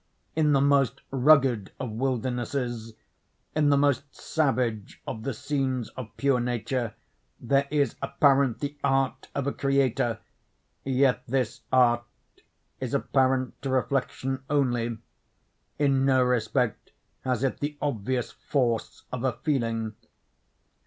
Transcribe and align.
In 0.35 0.51
the 0.53 0.61
most 0.61 1.01
rugged 1.11 1.73
of 1.79 1.91
wildernesses—in 1.91 3.69
the 3.69 3.77
most 3.77 4.15
savage 4.15 4.99
of 5.05 5.21
the 5.21 5.31
scenes 5.31 5.89
of 5.89 6.09
pure 6.17 6.39
nature—there 6.39 7.67
is 7.69 7.97
apparent 8.01 8.61
the 8.61 8.75
art 8.83 9.27
of 9.35 9.45
a 9.45 9.53
creator; 9.53 10.17
yet 10.83 11.21
this 11.27 11.61
art 11.71 12.01
is 12.79 12.95
apparent 12.95 13.61
to 13.61 13.69
reflection 13.69 14.41
only; 14.49 14.97
in 15.77 16.03
no 16.03 16.23
respect 16.23 16.93
has 17.23 17.43
it 17.43 17.59
the 17.59 17.77
obvious 17.79 18.31
force 18.31 19.03
of 19.11 19.23
a 19.23 19.33
feeling. 19.43 19.93